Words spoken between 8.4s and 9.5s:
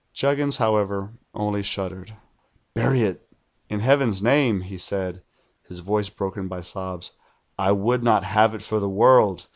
it for the world.